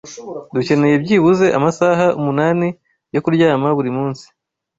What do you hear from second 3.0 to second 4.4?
yo kuryama buri munsi